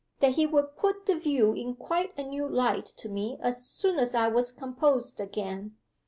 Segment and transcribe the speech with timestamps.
[0.19, 3.99] that he would put the view in quite a new light to me as soon
[3.99, 5.75] as I was composed again.